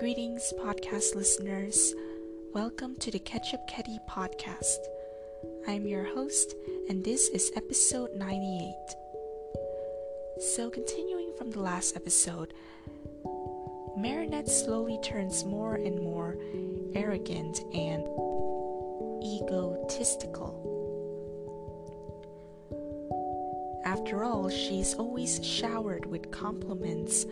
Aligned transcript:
Greetings, 0.00 0.54
podcast 0.58 1.14
listeners. 1.14 1.94
Welcome 2.54 2.96
to 3.00 3.10
the 3.10 3.18
Ketchup 3.18 3.66
Caddy 3.68 3.98
podcast. 4.08 4.78
I'm 5.68 5.86
your 5.86 6.04
host, 6.04 6.54
and 6.88 7.04
this 7.04 7.28
is 7.28 7.52
episode 7.54 8.14
98. 8.16 8.74
So, 10.38 10.70
continuing 10.70 11.34
from 11.36 11.50
the 11.50 11.60
last 11.60 11.96
episode, 11.96 12.54
Marinette 13.94 14.48
slowly 14.48 14.98
turns 15.04 15.44
more 15.44 15.74
and 15.74 16.00
more 16.00 16.38
arrogant 16.94 17.60
and 17.74 18.02
egotistical. 19.22 20.56
After 23.84 24.24
all, 24.24 24.48
she's 24.48 24.94
always 24.94 25.44
showered 25.44 26.06
with 26.06 26.30
compliments 26.30 27.26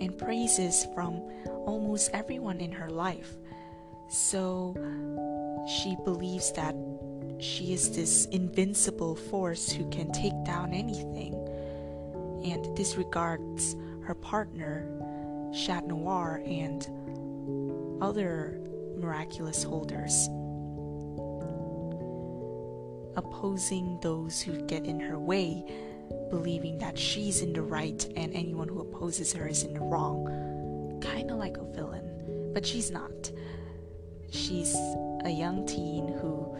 and 0.00 0.16
praises 0.16 0.86
from 0.94 1.22
almost 1.66 2.10
everyone 2.12 2.60
in 2.60 2.72
her 2.72 2.90
life. 2.90 3.36
So 4.08 4.74
she 5.68 5.96
believes 6.04 6.52
that 6.52 6.74
she 7.38 7.72
is 7.72 7.94
this 7.94 8.26
invincible 8.26 9.14
force 9.14 9.70
who 9.70 9.88
can 9.90 10.10
take 10.12 10.32
down 10.44 10.72
anything 10.72 11.34
and 12.44 12.76
disregards 12.76 13.76
her 14.04 14.14
partner, 14.14 14.88
Chat 15.52 15.86
Noir, 15.86 16.42
and 16.44 16.86
other 18.02 18.60
miraculous 18.96 19.62
holders, 19.62 20.28
opposing 23.16 23.98
those 24.02 24.40
who 24.40 24.60
get 24.66 24.84
in 24.84 24.98
her 25.00 25.18
way 25.18 25.64
believing 26.30 26.78
that 26.78 26.98
she's 26.98 27.42
in 27.42 27.52
the 27.52 27.62
right 27.62 28.04
and 28.16 28.34
anyone 28.34 28.68
who 28.68 28.80
opposes 28.80 29.32
her 29.32 29.46
is 29.46 29.62
in 29.62 29.74
the 29.74 29.80
wrong. 29.80 31.00
Kind 31.02 31.30
of 31.30 31.38
like 31.38 31.56
a 31.56 31.64
villain, 31.64 32.50
but 32.52 32.66
she's 32.66 32.90
not. 32.90 33.30
She's 34.30 34.74
a 35.24 35.30
young 35.30 35.66
teen 35.66 36.08
who 36.08 36.54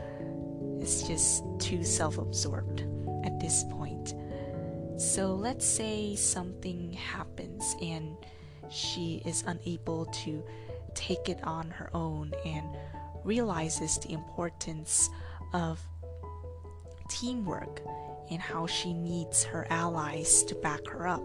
is 0.80 1.02
just 1.02 1.44
too 1.58 1.84
self 1.84 2.18
absorbed 2.18 2.84
at 3.24 3.38
this 3.40 3.64
point. 3.70 4.14
So 4.96 5.34
let's 5.34 5.66
say 5.66 6.16
something 6.16 6.92
happens 6.92 7.76
and 7.80 8.16
she 8.70 9.22
is 9.24 9.44
unable 9.46 10.06
to 10.06 10.44
take 10.94 11.28
it 11.28 11.38
on 11.44 11.70
her 11.70 11.90
own 11.94 12.32
and 12.44 12.76
realizes 13.24 13.98
the 13.98 14.12
importance 14.12 15.08
of 15.52 15.80
teamwork 17.08 17.80
and 18.30 18.40
how 18.40 18.66
she 18.66 18.92
needs 18.92 19.44
her 19.44 19.66
allies 19.70 20.42
to 20.44 20.54
back 20.56 20.86
her 20.88 21.06
up 21.06 21.22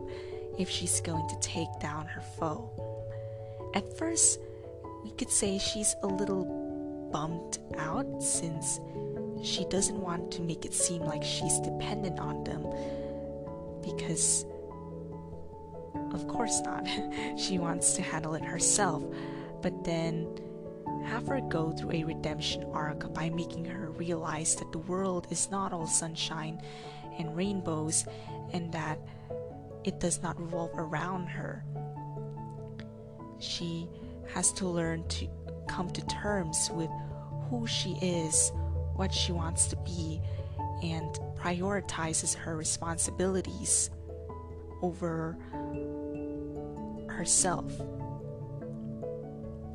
if 0.57 0.69
she's 0.69 1.01
going 1.01 1.27
to 1.29 1.39
take 1.39 1.67
down 1.79 2.05
her 2.05 2.21
foe. 2.21 2.69
At 3.73 3.97
first, 3.97 4.39
we 5.03 5.11
could 5.11 5.29
say 5.29 5.57
she's 5.57 5.95
a 6.03 6.07
little 6.07 7.09
bummed 7.11 7.59
out 7.77 8.21
since 8.21 8.79
she 9.43 9.65
doesn't 9.65 9.99
want 9.99 10.31
to 10.31 10.41
make 10.41 10.65
it 10.65 10.73
seem 10.73 11.01
like 11.01 11.23
she's 11.23 11.59
dependent 11.59 12.19
on 12.19 12.43
them 12.43 12.65
because 13.83 14.45
of 16.13 16.27
course 16.27 16.61
not. 16.61 16.87
she 17.37 17.57
wants 17.57 17.93
to 17.93 18.01
handle 18.01 18.35
it 18.35 18.43
herself. 18.43 19.03
But 19.61 19.83
then 19.83 20.27
have 21.05 21.27
her 21.27 21.41
go 21.41 21.71
through 21.71 21.91
a 21.91 22.03
redemption 22.03 22.63
arc 22.73 23.13
by 23.13 23.29
making 23.29 23.65
her 23.65 23.91
realize 23.91 24.55
that 24.55 24.71
the 24.71 24.79
world 24.79 25.27
is 25.29 25.49
not 25.51 25.73
all 25.73 25.87
sunshine 25.87 26.61
and 27.17 27.35
rainbows 27.35 28.05
and 28.51 28.71
that 28.71 28.99
it 29.83 29.99
does 29.99 30.21
not 30.21 30.39
revolve 30.39 30.71
around 30.75 31.27
her. 31.27 31.63
She 33.39 33.89
has 34.33 34.51
to 34.53 34.67
learn 34.67 35.07
to 35.09 35.27
come 35.67 35.89
to 35.91 36.05
terms 36.07 36.69
with 36.73 36.89
who 37.49 37.67
she 37.67 37.97
is, 38.01 38.51
what 38.95 39.13
she 39.13 39.31
wants 39.31 39.67
to 39.67 39.75
be, 39.77 40.21
and 40.81 41.19
prioritizes 41.35 42.33
her 42.35 42.55
responsibilities 42.55 43.89
over 44.81 45.37
herself, 47.09 47.71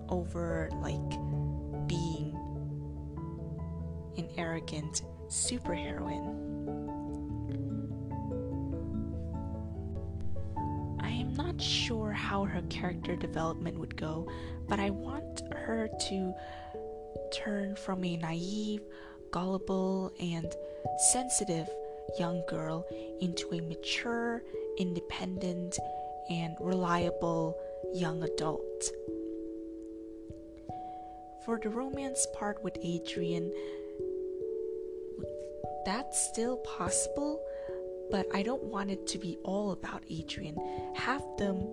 over 0.08 0.70
like 0.81 1.12
an 4.18 4.28
arrogant 4.36 5.02
superheroine. 5.28 6.34
I 11.00 11.10
am 11.10 11.34
not 11.34 11.60
sure 11.60 12.12
how 12.12 12.44
her 12.44 12.62
character 12.68 13.16
development 13.16 13.78
would 13.78 13.96
go, 13.96 14.28
but 14.68 14.80
I 14.80 14.90
want 14.90 15.42
her 15.52 15.88
to 16.08 16.34
turn 17.32 17.76
from 17.76 18.04
a 18.04 18.16
naive, 18.16 18.82
gullible, 19.30 20.12
and 20.20 20.52
sensitive 21.12 21.68
young 22.18 22.42
girl 22.48 22.86
into 23.20 23.52
a 23.52 23.60
mature, 23.60 24.42
independent, 24.78 25.78
and 26.30 26.56
reliable 26.60 27.56
young 27.94 28.22
adult. 28.22 28.90
For 31.44 31.58
the 31.62 31.70
romance 31.70 32.26
part 32.34 32.62
with 32.62 32.76
Adrien, 32.84 33.52
that's 35.88 36.21
still 36.21 36.59
possible, 36.59 37.41
but 38.10 38.26
I 38.34 38.43
don't 38.43 38.65
want 38.65 38.91
it 38.91 39.06
to 39.06 39.19
be 39.19 39.38
all 39.43 39.71
about 39.72 40.03
Adrien. 40.12 40.54
Have 40.94 41.25
them 41.38 41.66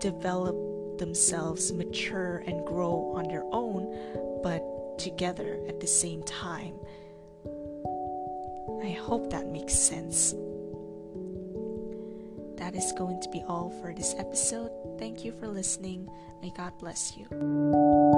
develop 0.00 0.98
themselves, 0.98 1.72
mature, 1.72 2.42
and 2.48 2.66
grow 2.66 3.12
on 3.14 3.28
their 3.28 3.44
own, 3.52 4.40
but 4.42 4.98
together 4.98 5.60
at 5.68 5.78
the 5.78 5.86
same 5.86 6.24
time. 6.24 6.74
I 8.82 8.90
hope 9.00 9.30
that 9.30 9.46
makes 9.46 9.74
sense. 9.74 10.32
That 12.56 12.74
is 12.74 12.90
going 12.98 13.20
to 13.20 13.28
be 13.30 13.44
all 13.46 13.70
for 13.80 13.94
this 13.94 14.12
episode. 14.18 14.72
Thank 14.98 15.24
you 15.24 15.30
for 15.38 15.46
listening. 15.46 16.10
May 16.42 16.50
God 16.56 16.72
bless 16.80 17.16
you. 17.16 18.09